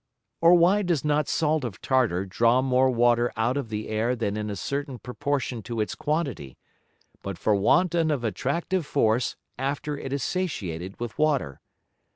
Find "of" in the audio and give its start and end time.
1.63-1.79, 3.55-3.69, 7.93-8.09